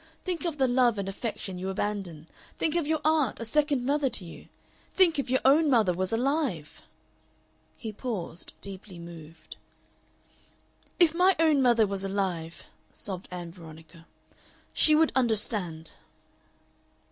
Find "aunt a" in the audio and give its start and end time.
3.05-3.45